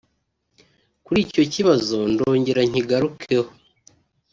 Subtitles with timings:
[1.05, 3.47] Kuli icyo kibazo ndongera nkigarukeho